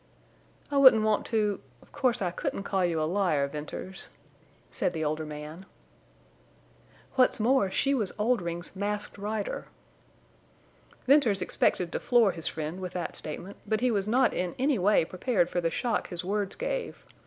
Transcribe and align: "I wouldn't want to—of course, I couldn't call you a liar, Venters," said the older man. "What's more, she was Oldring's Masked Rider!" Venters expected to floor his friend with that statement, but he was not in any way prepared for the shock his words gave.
"I 0.71 0.77
wouldn't 0.77 1.03
want 1.03 1.27
to—of 1.27 1.91
course, 1.91 2.23
I 2.23 2.31
couldn't 2.31 2.63
call 2.63 2.83
you 2.83 2.99
a 2.99 3.03
liar, 3.05 3.47
Venters," 3.47 4.09
said 4.71 4.93
the 4.93 5.03
older 5.05 5.27
man. 5.27 5.67
"What's 7.13 7.39
more, 7.39 7.69
she 7.69 7.93
was 7.93 8.11
Oldring's 8.17 8.75
Masked 8.75 9.19
Rider!" 9.19 9.67
Venters 11.05 11.43
expected 11.43 11.91
to 11.91 11.99
floor 11.99 12.31
his 12.31 12.47
friend 12.47 12.79
with 12.79 12.93
that 12.93 13.15
statement, 13.15 13.57
but 13.67 13.81
he 13.81 13.91
was 13.91 14.07
not 14.07 14.33
in 14.33 14.55
any 14.57 14.79
way 14.79 15.05
prepared 15.05 15.51
for 15.51 15.61
the 15.61 15.69
shock 15.69 16.07
his 16.09 16.25
words 16.25 16.55
gave. 16.55 17.05